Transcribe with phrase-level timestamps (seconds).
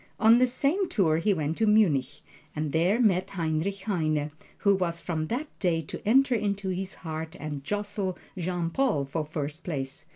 [0.19, 2.21] On this same tour he went to Munich,
[2.55, 7.35] and there met Heinrich Heine, who was from that day to enter into his heart
[7.39, 10.07] and jostle Jean Paul for first place.